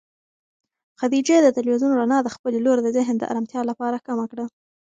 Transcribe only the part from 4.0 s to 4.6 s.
کمه کړه.